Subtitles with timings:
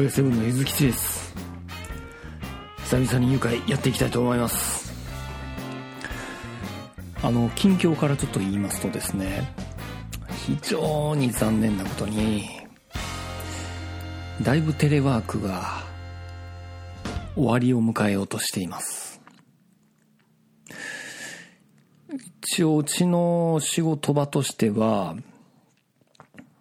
[0.00, 1.34] ホイセブンのゆずきちです。
[2.84, 4.94] 久々に誘拐やっていきたいと思います。
[7.22, 9.52] あの近況からちょっと言いますとですね
[10.46, 12.48] 非常に残念なことに
[14.40, 15.82] だいぶテレワークが
[17.34, 19.20] 終わりを迎えようとしています。
[22.08, 25.14] 一応うちの仕事場としては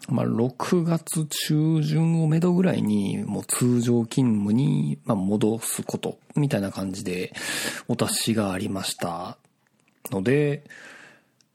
[0.09, 7.33] まあ、6月中旬をめどぐらいに、もう通常勤務に、ま、戻すこと、みたいな感じで、
[7.87, 9.37] お達しがありました
[10.11, 10.63] ので、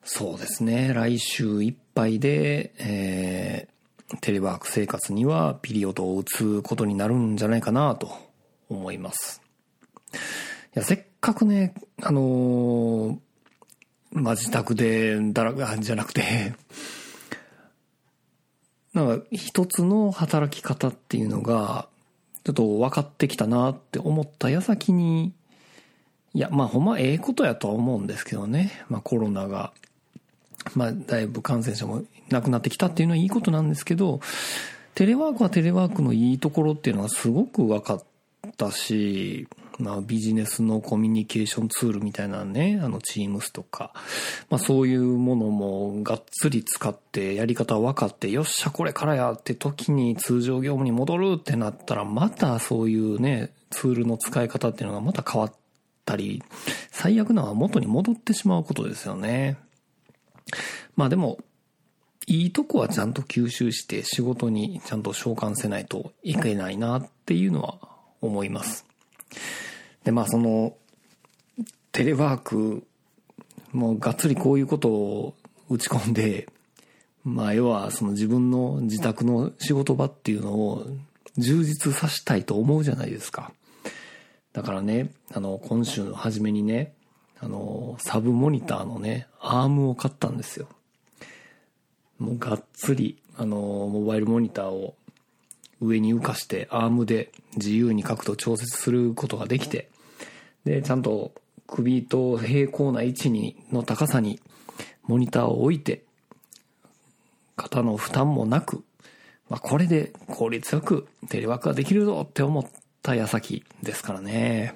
[0.04, 8.16] そうですね、来週いっぱいで、えー、テレワーク生活にはピリオドを打つことになるんじゃないかなと
[8.68, 9.40] 思います。
[10.12, 10.16] い
[10.74, 13.18] や、せっかくね、あのー、
[14.12, 16.54] まあ、自宅で、だら、じゃなくて
[18.94, 21.88] なんか一つの働き方っていうのが、
[22.44, 25.32] ちょっと分かってきたなって思った矢先に、
[26.32, 28.84] いや、まあほんまええことやとは思うんですけどね。
[28.88, 29.72] まあコロナが、
[30.74, 34.20] まあだいぶ感染者もなくなってきたっていうのはいいことなんですけど、
[34.94, 38.04] テレワークはテレワークのいいところっていうのはすごく分かっ
[38.56, 43.92] たし、まあビジネスのコミュニケーションツールみたいなね、あのチームスとか、
[44.50, 55.52] まあそういうものもがっつり使ってやり方分かって、よっしゃこれからやって時に通常業務に戻るってなったら、またそういうね、ツールの使い方っていうのがまた変わっ
[56.04, 56.42] たり、
[56.90, 59.56] 最悪なのは元に戻ってしまうことですよね。
[60.96, 61.38] まあでも、
[62.26, 67.78] いいとこはちゃんと吸収して仕事にちゃんと召喚せないといけないなっていうのは
[68.22, 68.86] 思います。
[70.04, 70.76] で、まあその、
[71.92, 72.86] テレワーク、
[73.72, 75.34] もうがっつりこういうことを
[75.68, 76.48] 打ち込んで、
[77.24, 80.86] まあ要はその自分の自宅の仕事場っていうのを
[81.38, 83.52] 充実させたいと思うじゃないですか。
[84.52, 86.94] だからね、あの、今週の初めにね、
[87.40, 90.68] あの、サブモニターのね、アームを買ったんですよ。
[92.18, 94.94] もうがっつり、あの、モバイルモニターを
[95.84, 99.90] 上に浮かしてアームで自由に角度調節することができて、
[100.64, 101.32] で、ちゃんと
[101.66, 104.40] 首と平行な位置に、の高さに
[105.02, 106.02] モニターを置いて、
[107.56, 108.84] 肩の負担もなく、
[109.48, 112.64] まあ、これで効率よくテレワークができるぞって思っ
[113.02, 114.74] た矢先ですからね。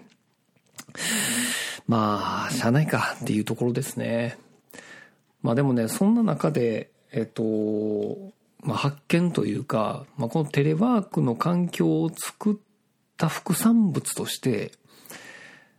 [1.87, 4.39] まあ、しゃあないかっていうところですね。
[5.43, 7.43] まあでもね、そんな中で、えっと、
[8.63, 12.57] まあ、発見というか、まあ、このテレワークの環境を作っ
[13.17, 14.73] た副産物として、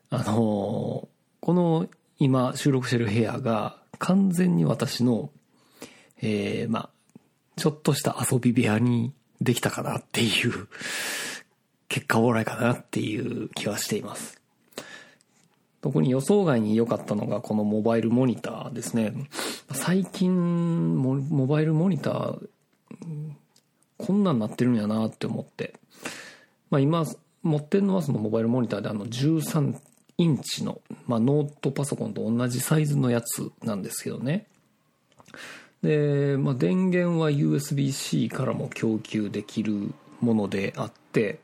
[0.09, 1.07] あの
[1.39, 5.29] この今収録してる部屋が完全に私の、
[6.21, 6.89] えー、まあ、
[7.57, 10.67] ちょっとした遊び部屋にできたかなっていう、
[11.89, 14.39] 結果オーライかなっていう気はしています。
[15.81, 19.13] 特に予想外に良かったのがこのモバイルモニターですね。
[19.71, 22.47] 最近モバイルモニター
[23.97, 25.73] こんなんなってるんやなって思って。
[26.69, 27.05] まあ今、
[27.43, 29.75] 持ってるのはそのモバイルモニターであの13
[30.17, 34.47] インチの、まあ、ノートパソコンと同じサイズのやつなんですけどね。
[35.81, 41.39] で、まあ、電源は USB-C からも供給できるものであって、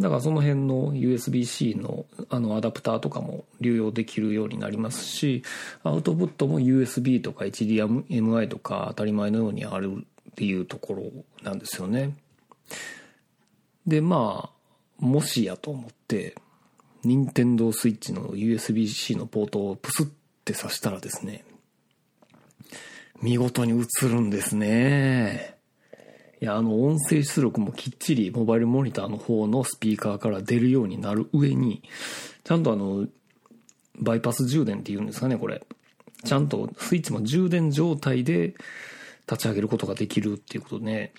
[0.00, 5.44] だからその辺の USB-C のあのアダプターとかも流用できるようになりますし、
[5.84, 11.10] アウトプットも USB とか HDMI とか当たり前のようにあるっていうところ
[11.42, 12.16] なんですよね。
[13.86, 14.60] で、まあ、
[14.98, 16.34] もしやと思って、
[17.02, 20.06] 任天堂スイッチの USB-C のポートをプスっ
[20.44, 21.44] て挿したらですね、
[23.22, 25.56] 見事に映るんですね。
[26.40, 31.82] いや、あの、音声出力もきっちりモバイルモニターの方のスピーカーから出るようになる上に、
[32.44, 33.06] ちゃんとあの、
[33.98, 35.62] バイパス充電って言うんですかね、これ。
[36.24, 38.54] ちゃんとスイッチも充電状態で
[39.30, 41.12] 立ち上げることができるっていうことで、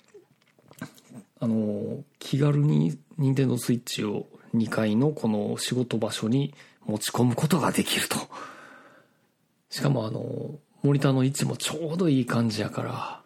[1.40, 6.54] あの、気軽に任天堂スイッチを2階のこの仕事場所に
[6.84, 8.16] 持ち込むことができると。
[9.70, 13.22] しかもあの、モニターの位置もちょうどいい感じやから、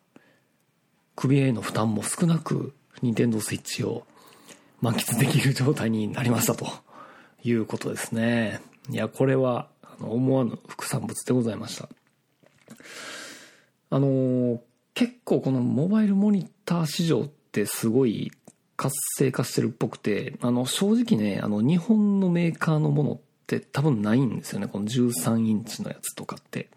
[1.17, 4.07] 首への負担も少なく、任天堂スイッチを
[4.81, 6.67] 満喫できる状態になりましたと
[7.43, 8.61] いうことですね。
[8.89, 9.69] いや、これは
[10.01, 11.89] 思わぬ副産物でございました。
[13.91, 14.61] あの、
[14.97, 18.33] 結構このモバイルモニター市場ってすごい
[18.79, 24.69] 活性化してるっぽくて、あの、正直ね、あの、日本のメーカーのものって多分ないんですよね。
[24.69, 26.71] この13インチのやつとかって。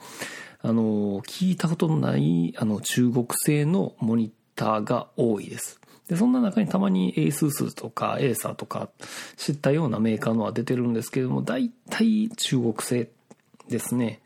[0.62, 5.80] あの、聞いたことのない、あの、中国製のモニターが多いです。
[6.10, 8.89] で、そんな中にたまに ASUS とか Acer とか
[9.38, 13.10] 知ったようなメーカーのは出てるんですけれども、大体中国製
[13.69, 14.19] ですね。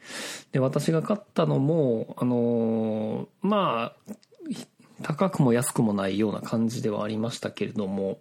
[0.51, 4.13] で、私が買ったのも、あのー、まあ、
[5.03, 8.19] 高くも安くもないような感じではありましたけれども、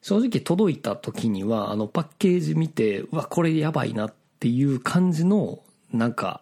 [0.00, 5.60] 正直届いた時には、あのパッケージ見て、うわ、これやばいなっていう感じの、
[5.92, 6.40] なんか、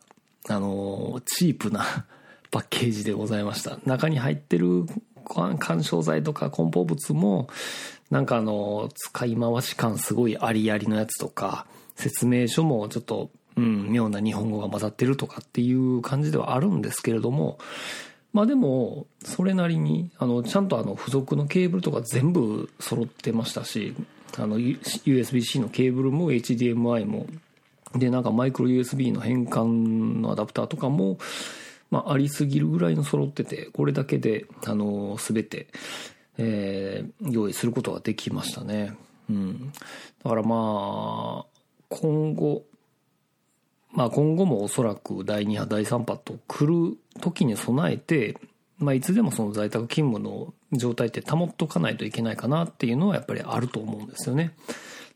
[0.49, 2.07] あのー、チープな
[2.51, 3.79] パッケージでございました。
[3.87, 4.85] 中に入ってる
[5.25, 7.49] 干渉剤とか梱包物も、
[8.11, 11.67] なんかあの、使い回し感すごいありありのやつとか、
[11.97, 17.59] 説明書もちょっと、うん、妙な日本語が混ざってるとかっていう感じではあるんですけれども、
[18.33, 23.95] まあでも、それなりに、あの、ちゃんとあの、付属のケーブルとか全部揃ってましたし、
[24.39, 27.27] あの、USB-C のケーブルも HDMI も、
[27.95, 31.19] で、なんかマイクロ USB の変換のアダプターとかも、
[31.91, 35.67] まあ、ありすぎるぐらいの揃ってて、これだけで、あの、すべて、
[36.39, 38.97] えー、用意することができましたね。
[39.29, 39.73] うん。
[40.25, 41.52] だからまあ、
[41.93, 42.65] 今後、
[43.91, 48.39] まあ今後もおそらく第2波、第3波と来る時に備えて、
[48.79, 54.55] まあいつでもその在宅勤務の状態って保っとかないといけないかなっていうのはやっぱりあると思うんですよね。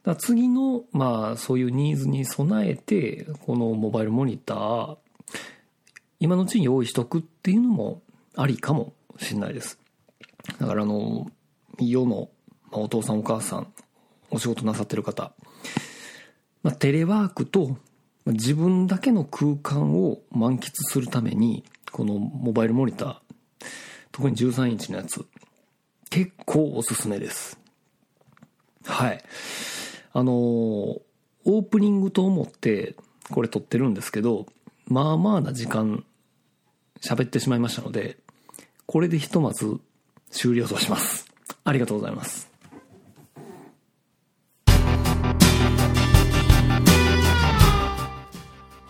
[0.05, 4.97] だ次の、まあそういうニーズに備えて、このモバイルモニター、
[6.21, 8.03] 今のうちに用意しとくっていうのも
[8.37, 9.79] ありかもしれないです。
[10.59, 11.31] だからあの、
[11.81, 12.29] 世の、
[12.71, 13.73] ま、お父さんお母さん、
[14.31, 15.33] お仕事なさってる方、
[16.67, 17.77] まあ、テレワークと
[18.27, 23.17] 自分だけの空間を満喫するために、このモバイルモニター、
[24.11, 25.25] 特に13インチのやつ、
[26.11, 27.57] 結構おすすめです。
[28.85, 29.23] はい。
[30.13, 32.97] あのオープニングと思って
[33.31, 34.47] これ撮ってるんですけど、
[34.89, 36.05] まあまあな時間
[37.01, 38.17] 喋ってしまいましたので、
[38.87, 39.79] これでひとまず
[40.33, 41.29] 終了とします。
[41.63, 42.51] ありがとうございます。